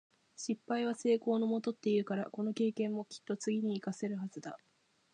[0.35, 4.57] 「失敗は成功のもと」って言うから、この経験もきっと次に活かせるはずだ。